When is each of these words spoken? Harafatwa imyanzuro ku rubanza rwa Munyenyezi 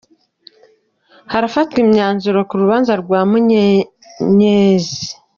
Harafatwa 1.31 1.77
imyanzuro 1.85 2.39
ku 2.49 2.53
rubanza 2.61 2.91
rwa 3.01 3.19
Munyenyezi 3.29 5.05